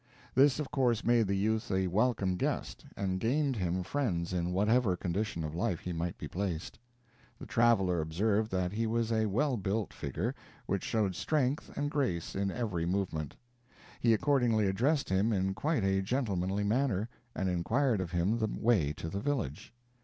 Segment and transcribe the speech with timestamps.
[0.33, 4.97] This of course made the youth a welcome guest, and gained him friends in whatever
[4.97, 6.79] condition of life he might be placed.
[7.37, 10.33] The traveler observed that he was a well built figure,
[10.65, 13.35] which showed strength and grace in every movement.
[13.99, 18.93] He accordingly addressed him in quite a gentlemanly manner, and inquired of him the way
[18.93, 19.71] to the village.